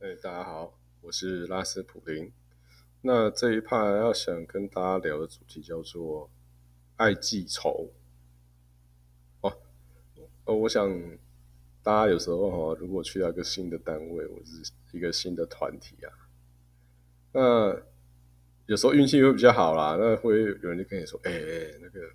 [0.00, 2.30] 哎，大家好，我是拉斯普林。
[3.00, 6.30] 那这一趴要想跟大家聊的主题叫做
[6.94, 7.90] 爱记仇。
[9.40, 9.58] 哦，
[10.44, 10.88] 哦，我想
[11.82, 16.14] 大家有时候哈，如果去到一个新的单位或是一个新的团体啊，
[17.32, 17.82] 那
[18.66, 22.08] 有时候运气会比较好啦，那会有人就跟你说：“哎哎，那个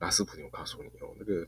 [0.00, 1.46] 拉斯普林，我告诉你哦，那个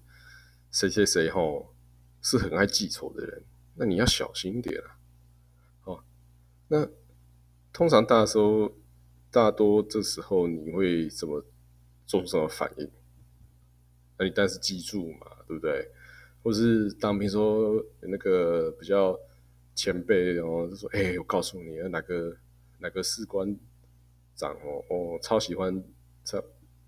[0.71, 1.75] 谁谁谁吼
[2.21, 3.43] 是很爱记仇的人，
[3.75, 4.99] 那你要小心一点啊。”
[6.73, 6.89] 那
[7.71, 8.73] 通常大时候
[9.31, 11.45] 大多这时候你会怎么
[12.07, 12.91] 做出什么反应？
[14.17, 15.91] 那你但是记住嘛，对不对？
[16.43, 19.21] 或是当比如说那个比较
[19.75, 22.35] 前辈然后，就说：“哎，我告诉你，哪个
[22.79, 23.55] 哪个士官
[24.35, 25.85] 长哦哦，超喜欢
[26.25, 26.43] 超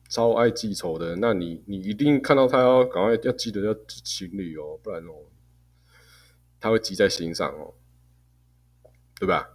[0.09, 5.12] 超爱记仇的，那你你一定看到他要赶快要记得要情侣哦，不然哦
[6.59, 7.75] 他会记在心上哦，
[9.20, 9.51] 对吧？”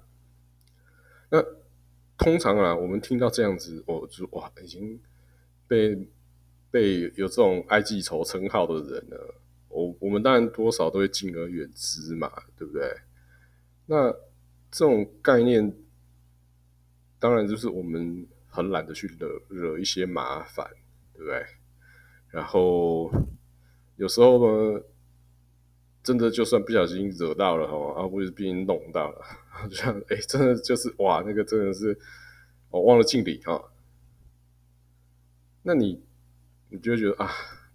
[1.30, 1.44] 那
[2.18, 5.00] 通常啊，我们听到这样子，我就哇，已经
[5.68, 6.08] 被
[6.72, 9.18] 被有这种爱记仇称号的人呢，
[9.70, 12.98] 我我们当然多少都会敬而远之嘛，对不对？
[13.86, 14.12] 那
[14.72, 15.74] 这种概念，
[17.20, 20.70] 当然就是我们很懒得去惹惹一些麻烦，
[21.14, 21.46] 对不对？
[22.30, 23.12] 然后
[23.96, 24.82] 有时候呢。
[26.02, 29.22] 真的就算不小心惹到了哈，啊，不是被人弄到了，
[29.70, 32.00] 就像哎，真的就是哇，那个真的是
[32.70, 33.72] 我忘了敬礼哈。
[35.64, 36.02] 那你
[36.70, 37.30] 你就觉得啊，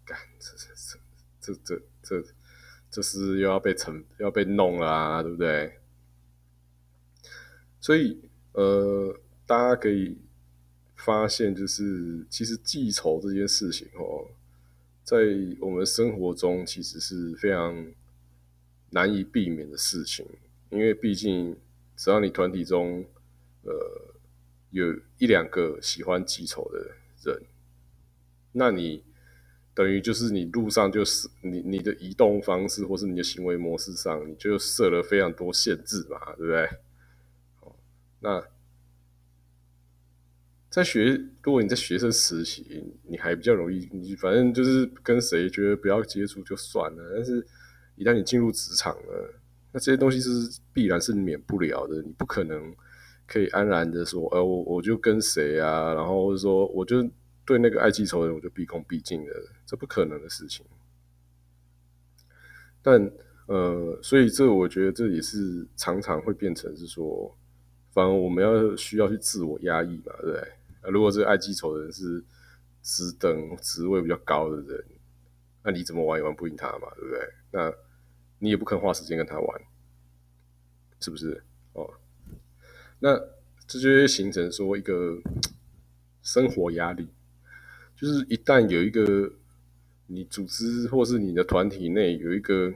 [0.07, 0.75] 干这这
[1.43, 2.29] 这这这这
[2.91, 5.79] 这是又要被惩要被弄啦，对不对？
[7.79, 8.23] 所以
[8.53, 9.15] 呃，
[9.47, 10.17] 大家可以
[10.97, 14.29] 发现，就是其实记仇这件事情哦，
[15.05, 15.19] 在
[15.61, 17.87] 我们生活中其实是非常。
[18.95, 20.25] 难以避免的事情，
[20.71, 21.57] 因为毕竟
[21.97, 23.05] 只要你团体中，
[23.63, 23.75] 呃，
[24.71, 26.79] 有一两个喜欢记仇的
[27.25, 27.43] 人，
[28.53, 29.03] 那你
[29.75, 36.65] 等于就是你路上就是你你的移动方式或是你的行为模式上，你就设了非常多限制嘛，对不对？
[37.63, 37.75] 哦，
[38.21, 38.47] 那
[40.71, 47.45] 在学，如果你在学生时期，你还比较容易，你反正就是跟谁觉得不要接触就算了，但是。
[47.97, 49.35] 一旦你进入职场了，
[49.73, 52.03] 那这些东西是必然是免不了的。
[52.03, 52.75] 你不可能
[53.27, 57.03] 可以安然的说，呃，我我就跟谁啊，然后或者说我就
[57.45, 59.33] 对那个爱记仇人我就毕恭毕敬的，
[59.67, 60.65] 这不可能的事情。
[62.83, 63.11] 但
[63.47, 67.37] 呃，所以这我觉得这也是常常会变成是说，
[67.93, 70.91] 反而我们要需要去自我压抑嘛，对不对？
[70.91, 72.23] 如果这个爱记仇的人是
[72.83, 74.85] 职等职位比较高的人，
[75.63, 77.21] 那你怎么玩也玩不赢他嘛，对不对？
[77.51, 77.73] 那
[78.45, 79.63] 你也不肯花时间跟他玩，
[81.01, 81.43] 是不是？
[81.73, 81.95] 哦，
[82.99, 83.19] 那
[83.67, 85.19] 这就会形成说一个
[86.23, 87.09] 生活压力，
[87.97, 89.33] 就是一旦有一个
[90.09, 92.71] 你组织或是你的团体内有一个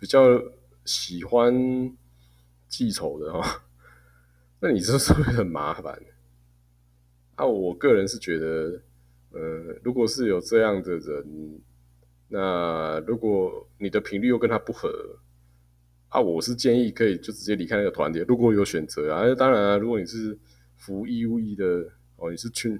[0.00, 0.42] 比较
[0.84, 1.96] 喜欢
[2.68, 3.62] 记仇的哈，
[4.58, 6.02] 那你这是会很麻烦。
[7.36, 8.82] 啊，我个人是觉得，
[9.30, 9.40] 呃，
[9.84, 11.60] 如果是有这样的人。
[12.34, 15.18] 那如果你的频率又跟他不合，
[16.08, 18.24] 啊，我是建议可以就直接离开那个团体。
[18.26, 20.38] 如果有选择啊，当然啊，如果你是
[20.78, 21.64] 服义务役的
[22.16, 22.70] 哦，你是去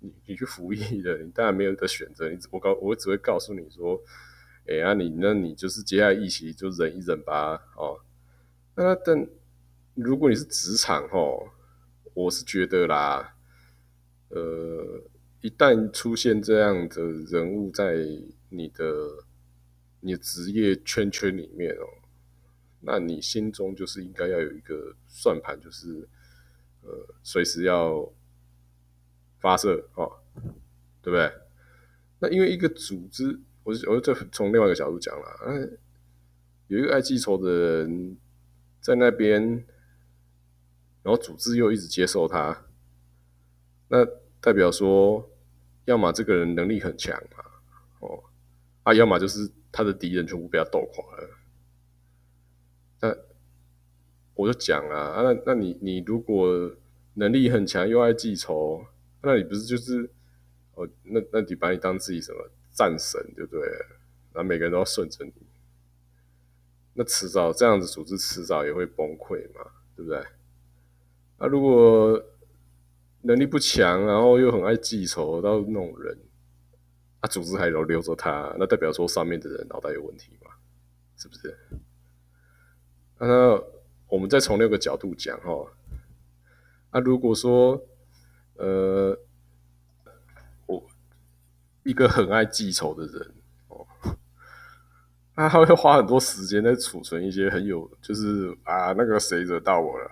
[0.00, 2.28] 你你去服役的，你当然没有的选择。
[2.28, 4.02] 你我告我只会告诉你说，
[4.66, 8.00] 哎呀，你那你就是接下来一起就忍一忍吧，哦。
[8.74, 9.24] 那但
[9.94, 11.48] 如果你是职场哦，
[12.12, 13.36] 我是觉得啦，
[14.30, 15.00] 呃，
[15.46, 17.94] 一旦出现这样的人物在。
[18.48, 18.84] 你的
[20.00, 21.84] 你的职业圈圈里面哦，
[22.80, 26.08] 那你心中就是应该要有一个算盘，就是
[26.82, 28.08] 呃随时要
[29.40, 30.20] 发射哦，
[31.02, 31.32] 对不对？
[32.20, 35.78] 那因为一个组织，我我就从另外一个角度讲了，嗯，
[36.68, 38.16] 有一个爱记仇的人
[38.80, 39.42] 在那边，
[41.02, 42.64] 然后组织又一直接受他，
[43.88, 44.06] 那
[44.40, 45.28] 代表说，
[45.86, 47.42] 要么这个人能力很强啊，
[48.00, 48.22] 哦。
[48.82, 51.30] 啊，要么就是他的敌人全部被他斗垮了。
[53.00, 53.16] 那
[54.34, 56.70] 我就讲啊，那那你你如果
[57.14, 58.86] 能力很强又爱记仇，
[59.22, 60.08] 那你不是就是
[60.74, 60.88] 哦？
[61.02, 63.60] 那那你把你当自己什么战神，对不对？
[64.32, 65.32] 然后每个人都要顺着你，
[66.94, 70.18] 那迟早这样子组织迟早也会崩溃嘛，对不对？
[71.38, 72.22] 啊，如果
[73.26, 76.18] 能力不强，然后又很爱记仇到那种人。
[77.20, 80.50] 啊，组织还留留着他，那代表说上面的人脑袋有问题嘛？
[81.16, 81.56] 是不是？
[83.18, 83.58] 那
[84.06, 85.66] 我们再从那个角度讲哈，
[86.90, 87.82] 啊，如果说
[88.56, 89.18] 呃，
[90.66, 90.86] 我
[91.84, 93.34] 一个很爱记仇的人
[93.68, 93.86] 哦，
[95.34, 100.10] 那他会花很多时间在储存一些很有，就是啊，那个谁惹到我了，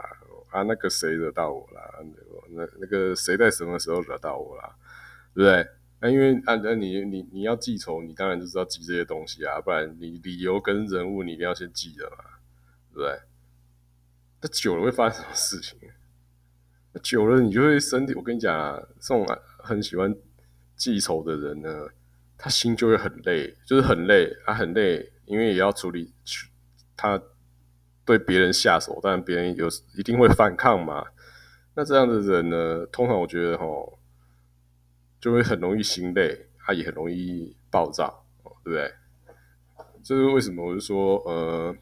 [0.54, 2.04] 啊那个谁惹到我了，
[2.50, 4.76] 那那个谁在什么时候惹到我了，
[5.34, 5.68] 对不对？
[6.00, 12.18] 那因为啊，那你你你要记仇，你当然就是要记这些东西啊，不然你理由跟人物你一定要先记的嘛，
[12.92, 13.18] 对不对？
[14.42, 15.76] 那久了会发生什么事情？
[16.92, 19.26] 那久了你就会身体，我跟你讲啊，这种
[19.58, 20.14] 很喜欢
[20.76, 21.88] 记仇的人呢，
[22.38, 26.12] 他心就会很累，就是很累啊，很累，因为也要处理
[26.96, 27.20] 他
[28.04, 31.04] 对别人下手，但别人有一定会反抗嘛。
[31.74, 33.64] 那这样的人呢，通常我觉得哈。
[35.20, 38.26] 就会很容易心累，他也很容易暴躁，
[38.62, 38.92] 对不对？
[40.02, 40.62] 这是为什么？
[40.62, 41.74] 我就说，呃，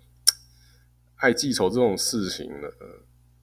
[1.16, 2.68] 爱记仇这种事情呢，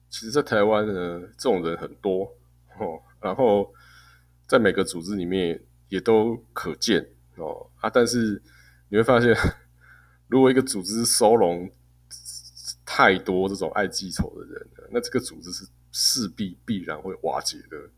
[0.08, 2.24] 其实，在台湾呢，这种人很多
[2.78, 3.02] 哦。
[3.20, 3.74] 然后，
[4.46, 7.06] 在每个组织里面也都可见
[7.36, 7.90] 哦啊。
[7.90, 8.42] 但是
[8.88, 9.36] 你会发现，
[10.28, 11.70] 如果一个组织收容
[12.92, 17.88] 太多这种爱记仇的人了，那这个组织是势必必然会瓦解的。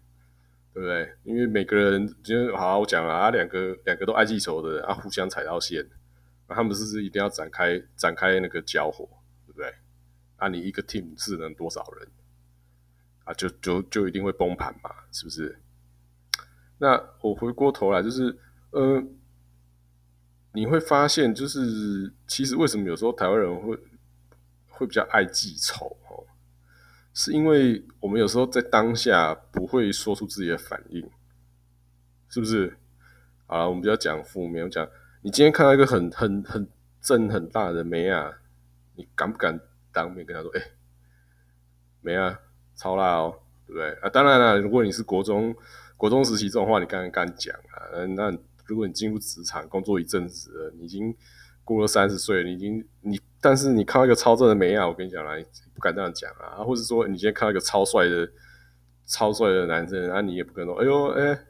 [0.74, 1.14] 对不对？
[1.24, 5.86] 因为每个人，就好好我讲了啊，两个两个都爱记仇的人啊，互相踩到线，
[6.48, 9.06] 那他们是不是一定要展开展开那个交火，
[9.46, 9.74] 对不对？
[10.38, 12.08] 啊，你一个 team 是能多少人
[13.24, 13.34] 啊？
[13.34, 15.58] 就就就一定会崩盘嘛，是不是？
[16.78, 18.34] 那我回过头来，就是
[18.70, 19.04] 呃，
[20.54, 23.78] 你会发现，就是其实为什么有时候台湾人会
[24.82, 26.26] 会比较爱记仇哦？
[27.14, 31.08] 是因为我们有时候在当下不会说出自己的反应，
[32.28, 32.76] 是不是？
[33.46, 34.88] 啊，我们比较讲负面，讲
[35.20, 36.66] 你今天看到一个很很很
[37.02, 38.32] 正很大的梅啊，
[38.96, 39.60] 你敢不敢
[39.92, 40.50] 当面跟他说？
[40.56, 40.62] 哎，
[42.00, 42.40] 梅啊，
[42.74, 43.92] 超辣哦，对不对？
[44.00, 45.54] 啊，当然了，如果你是国中
[45.98, 48.04] 国中时期这种话，你敢不敢讲啊？
[48.16, 48.30] 那
[48.64, 51.14] 如果你进入职场工作一阵子了，你已经
[51.62, 53.20] 过了三十岁，你已经你。
[53.42, 55.32] 但是你看到一个超正的美亚，我跟你讲啦，
[55.74, 58.30] 不敢这样讲啊，或者说你今天看到一个超帅的、
[59.04, 61.44] 超帅的男生，啊，你也不可能说，哎呦，哎，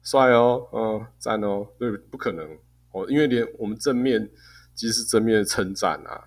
[0.00, 2.48] 帅哦，嗯，赞哦，对，不可能
[2.92, 4.30] 哦，因为连我们正面，
[4.76, 6.22] 即使正面称赞啊，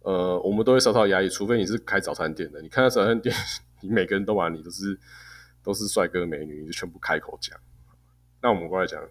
[0.00, 3.36] 呃，我们都会稍稍压抑，除非你是开早餐店的，你看到早餐店，
[3.82, 4.98] 你每个人都把你都是
[5.62, 7.60] 都是帅哥美女，你就全部开口讲。
[8.40, 9.02] 那我们过来讲，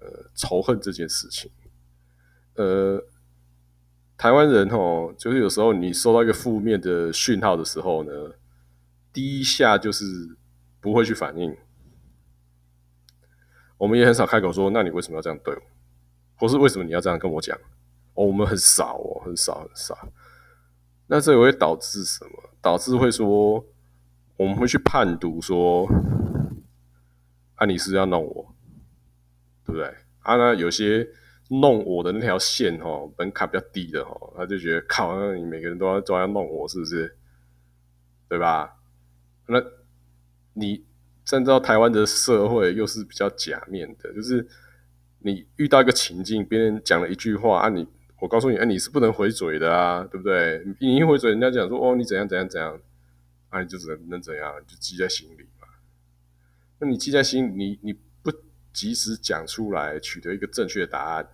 [0.00, 1.50] 呃，仇恨这件事情，
[2.54, 3.04] 呃。
[4.18, 8.10] 台湾人哦，就是有时候你收到一个负面的讯号的时候呢，
[9.12, 10.04] 第一下就是
[10.80, 11.54] 不会去反应。
[13.76, 15.60] 我们也很少开口说，那你为什么要这样对我？
[16.36, 17.54] 或是为什么你要这样跟我讲？
[18.14, 20.08] 哦，我们很少哦，很少很少。
[21.08, 22.30] 那这也会导致什么？
[22.62, 23.62] 导致会说，
[24.38, 25.86] 我们会去判读说，
[27.56, 28.54] 啊，你是要弄我，
[29.66, 29.94] 对不对？
[30.20, 31.06] 啊，那有些。
[31.48, 37.16] 弄我的那条线哦，门槛比较低的哦，他就觉得靠，那你每个人都要都要弄我，是不是？
[38.28, 38.76] 对吧？
[39.46, 39.62] 那
[40.54, 40.84] 你
[41.24, 44.44] 站到台湾的社会又是比较假面的，就是
[45.20, 47.86] 你遇到一个情境，别人讲了一句话啊，你
[48.20, 50.66] 我告诉你，哎，你是不能回嘴的啊，对不对？
[50.80, 52.80] 你一回嘴，人家讲说哦，你怎样怎样怎样，
[53.50, 55.68] 啊，你就只能能怎样，就记在心里嘛。
[56.80, 58.32] 那你记在心里，你你不
[58.72, 61.28] 及时讲出来，取得一个正确的答案。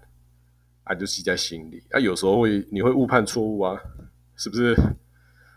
[0.84, 1.82] 啊，就记在心里。
[1.90, 3.80] 啊，有时候会你会误判错误啊，
[4.36, 4.74] 是不是？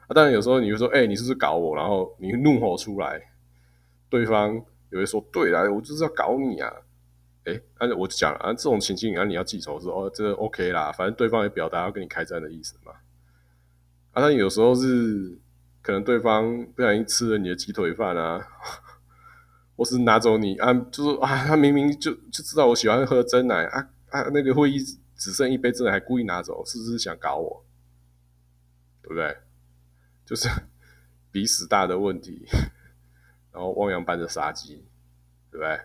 [0.07, 1.75] 啊，当然有时候你会说，哎，你是不是搞我？
[1.75, 3.19] 然后你怒吼出来，
[4.07, 4.53] 对方
[4.91, 6.71] 也会说，对啦，我就是要搞你啊。
[7.45, 12.91] 哎，啊我就讲啊，这种情境啊，你要记仇，说哦，这 OK 啦，反正对方也表达要跟你开战的意思嘛。
[14.11, 15.39] 啊，但有时候是
[15.81, 18.47] 可能对方不小心吃了你的鸡腿饭啊，
[19.75, 24.77] 或是拿走你啊，就是啊，他明明就就知道我喜欢喝真奶啊啊，那个会议。
[25.15, 27.65] 只剩一杯真的还故意拿走，是不是想搞我？
[29.01, 29.37] 对不对？
[30.25, 30.49] 就是
[31.31, 32.45] 鼻屎大的问题，
[33.51, 34.85] 然后汪洋般的杀机，
[35.51, 35.79] 对不对？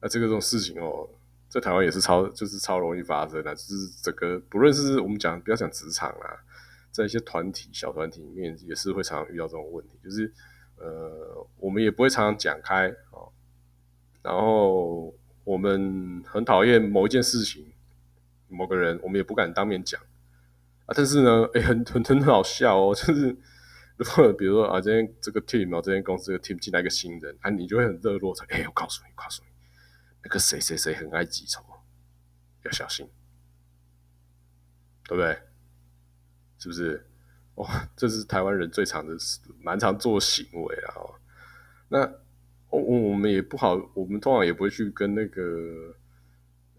[0.00, 1.08] 那这个这种事情哦，
[1.48, 3.54] 在台湾也是超，就是超容易发生的。
[3.54, 6.42] 就是整个不论是我们讲，不要讲职场啦，
[6.90, 9.98] 在一些团体、小团体里面，也是会常常遇到这种问题。
[10.02, 10.32] 就是
[10.78, 13.30] 呃，我们也不会常常讲开哦，
[14.22, 15.14] 然后
[15.44, 17.72] 我们很讨厌某一件事情。
[18.48, 20.00] 某个人，我们也不敢当面讲
[20.86, 23.36] 啊，但是呢， 哎，很很很好笑哦， 就是
[23.96, 29.48] 如果比如说啊，今天这个 team 哦，这间公司的 team 进来一个新人啊，你就会很热络，说，哎，我告诉你，告诉你，
[30.22, 31.62] 那个谁谁谁很爱记仇，
[32.64, 33.08] 要小心，
[35.08, 35.38] 对不对？
[36.58, 37.06] 是不是？
[37.54, 39.14] 哦，这是台湾人最常的、
[39.62, 40.94] 蛮常做行为啊。
[41.88, 42.00] 那
[42.68, 45.94] 我我们也不好，我们通常也不会去跟那个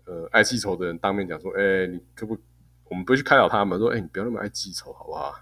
[0.07, 2.35] 呃爱记仇的人当面讲说，哎，你可不，
[2.85, 5.35] 我们不会去开导他们说，哎，你不要那么爱记仇，好不好？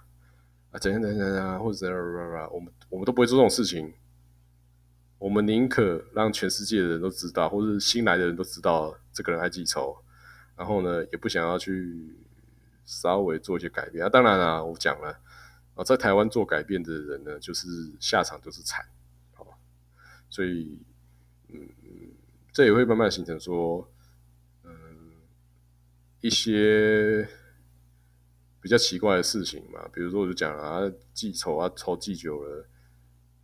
[0.71, 1.97] 啊，怎样怎样怎样，或者怎样，
[2.51, 3.93] 我们我们都不会做这种事情。
[5.17, 9.95] 我们宁可让全世界的人都知道，或者新来的人都知道这个人爱记仇，
[10.57, 12.17] 然后呢，也不想要去
[12.85, 14.09] 稍微做一些改变啊。
[14.09, 15.17] 当然啦，我讲了
[15.75, 17.67] 啊，在台湾做改变的人呢，就是
[17.99, 18.85] 下场就是惨，
[19.33, 19.53] 好吧？
[20.29, 20.77] 所以，
[21.47, 21.59] 嗯，
[22.51, 23.89] 这也会慢慢形成说，
[26.21, 27.27] 一些
[28.61, 29.87] 比较奇怪的事情嘛。
[29.93, 30.81] 比如说，我就讲啊，
[31.13, 32.67] 记仇啊，仇记久了。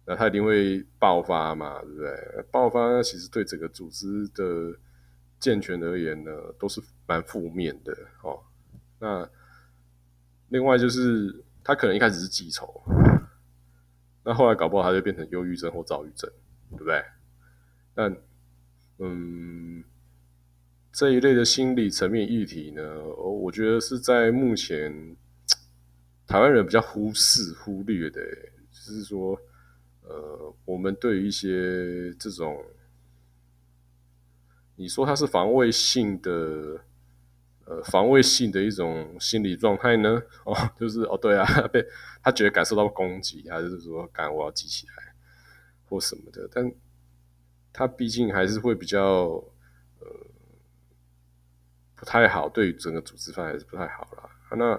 [0.04, 2.46] 那他一定会爆发嘛，对不对？
[2.52, 4.76] 爆发其实对整个组织的
[5.40, 8.42] 健全而言呢，都是蛮负面的哦。
[9.00, 9.30] 那
[10.50, 12.82] 另外就是他可能一开始是记仇，
[14.24, 16.30] 那后来搞不好他就变成忧郁症或躁郁症，
[16.72, 17.04] 对不对？
[17.94, 18.18] 但
[18.98, 19.84] 嗯，
[20.92, 25.16] 这一类的心理层面议题呢，我觉得是在目前
[26.28, 28.22] 台湾人比较忽视、忽略的，
[28.72, 29.40] 就是说。
[30.04, 32.66] 呃，我们对于一些这种，
[34.76, 36.84] 你说它是防卫性的，
[37.66, 40.22] 呃，防卫性的一种心理状态呢？
[40.44, 41.86] 哦，就是哦，对啊，被
[42.22, 44.94] 他觉得感受到攻击，他就是说，干我要记起来
[45.86, 46.70] 或什么的，但
[47.72, 49.02] 他毕竟还是会比较
[50.00, 50.08] 呃
[52.02, 54.30] 不太好，对于整个组织方还是不太好啦。
[54.58, 54.78] 那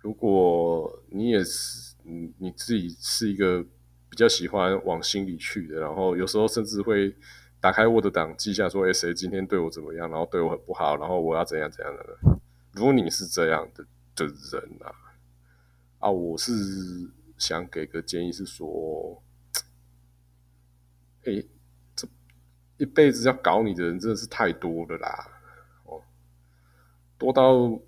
[0.00, 3.64] 如果你也是，你你自己是一个。
[4.10, 7.14] 比较喜欢往心里去的，然后有时候甚至会
[7.60, 10.10] 打开 Word 档记下说：“哎，谁今天对我怎么样？
[10.10, 12.18] 然后对我很不好，然后我要怎样怎样的。”
[12.72, 13.84] 如果你是这样的
[14.16, 14.90] 的人啊，
[15.98, 16.52] 啊，我是
[17.36, 19.22] 想给个建议是说，
[21.26, 21.44] 哎，
[21.94, 22.08] 这
[22.78, 25.37] 一辈子要搞你的人真的是太多了啦，
[27.18, 27.78] 多到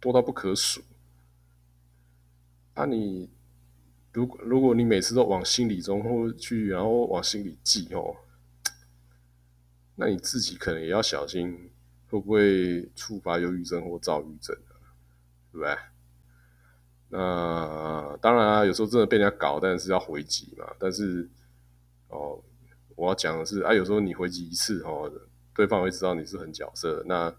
[0.00, 0.82] 多到不可数，
[2.74, 3.30] 啊你。
[4.10, 8.16] 如果如果你每次都往心里中或去，然后往心里记哦，
[9.94, 11.70] 那你自己可能也要小心，
[12.08, 14.74] 会不会触发忧郁症或躁郁症啊
[15.52, 15.76] 对不对？
[17.10, 20.66] 那当然啊，有时候真的被人家搞，但是要回击嘛。
[20.80, 21.28] 但是
[22.08, 22.42] 哦，
[22.96, 25.12] 我要讲的是啊，有时候你回击一次哦，
[25.54, 27.32] 对方会知道你是很角色，那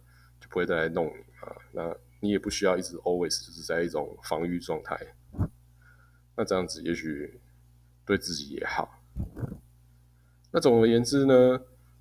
[0.49, 1.55] 不会再来弄你啊。
[1.71, 4.99] 那你也不需要一直 always 就是在一种防御状态。
[6.35, 7.39] 那这样子也许
[8.05, 9.01] 对自己也好。
[10.51, 11.33] 那总而言之呢，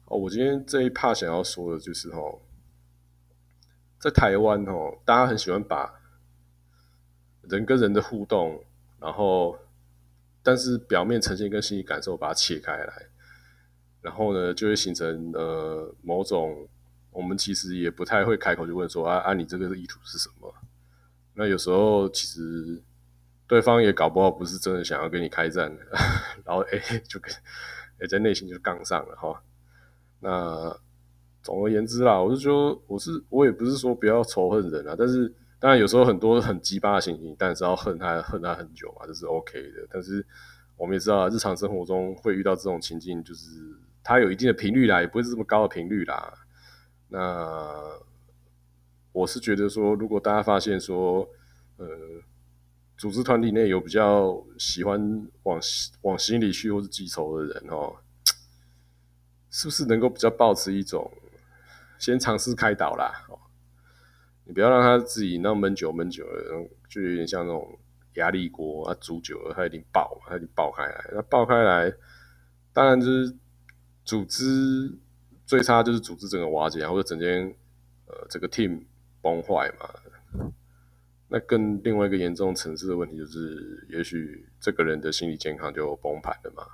[0.07, 2.41] 哦，我今天这一 part 想要说的就是哦，
[4.01, 6.01] 在台湾哦，大家很喜欢把
[7.43, 8.65] 人跟人的互动，
[9.01, 9.59] 然后
[10.43, 13.07] 但是表面呈现跟心理感受把它切开来，
[14.01, 16.69] 然后呢就会形成呃某种
[17.19, 20.55] 我们其实也不太会开口就问说啊啊你这个意图是什么？
[21.35, 22.83] 那有时候其实。
[23.51, 25.75] 对方也搞不好不是真的想要跟你开战，
[26.45, 27.33] 然后哎就跟
[27.99, 29.43] 哎在内心就杠上了哈。
[30.21, 30.79] 那
[31.43, 39.89] 总而言之啦，我是说我是我也不是说不要仇恨人啊，但是当然有时候很多很鸡巴的心情，但是要恨他恨他很久嘛，这是 OK 的。
[39.91, 40.23] 但是
[40.77, 43.49] 我们也知道日常生活中会遇到这种情境，就是
[44.05, 46.35] 他有一定的频率啦，也不会是这么高的频率啦。
[47.09, 47.99] 那
[49.13, 51.29] 我是觉得说，如果大家发现说
[51.77, 51.87] 呃。
[53.01, 55.01] 组织团体内有比较喜欢
[55.45, 55.61] 往
[56.03, 57.95] 往心里去或是记仇的人哦，
[59.53, 61.09] 是不是能够比较保持一种
[61.97, 63.25] 先尝试开导啦？
[63.29, 63.39] 哦，
[64.43, 67.79] 你不要让他自己那闷久闷久了，就有点像那种
[68.15, 71.11] 压力锅啊，煮久了它一定爆，它一定爆开来。
[71.13, 71.95] 那爆开来，
[72.73, 73.33] 当然就是
[74.05, 74.93] 组织
[75.49, 77.49] 最差就是组织整个瓦解，或者整间
[78.07, 78.85] 呃这个 team
[79.23, 79.89] 崩坏嘛。
[81.29, 86.67] 那更另外一个严重层次的问题就是，也许这个人的心理健康就崩盘了嘛？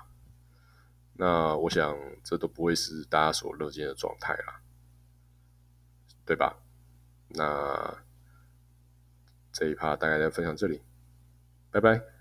[1.12, 4.60] 那我想这都不会是大家所乐见的状态啦，
[6.26, 6.56] 对吧？
[7.28, 7.96] 那
[9.52, 10.82] 这一趴大概就分享这里，
[11.70, 12.13] 拜拜。